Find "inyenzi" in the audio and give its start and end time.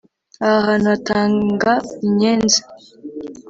2.05-2.59